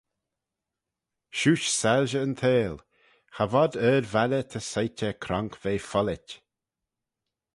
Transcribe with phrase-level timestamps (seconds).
[1.37, 2.79] Shiuish soilshey yn theihll
[3.35, 6.29] Cha vod ard-valley ta soit er cronk ve follit.